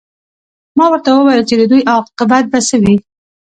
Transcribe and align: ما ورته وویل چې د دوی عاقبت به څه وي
ما 0.77 0.85
ورته 0.89 1.09
وویل 1.11 1.43
چې 1.49 1.55
د 1.57 1.63
دوی 1.71 1.81
عاقبت 1.91 2.45
به 2.51 2.59
څه 2.67 2.75
وي 2.81 2.95